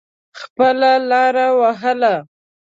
خپله 0.39 0.91
لاره 1.09 1.47
وهله. 1.59 2.15